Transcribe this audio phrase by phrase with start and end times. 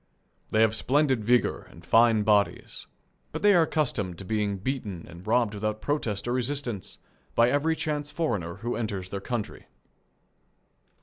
[0.49, 2.87] They have splendid vigour and fine bodies,
[3.33, 6.97] but they are accustomed to being beaten and robbed without protest or resistance
[7.35, 9.67] by every chance foreigner who enters their country.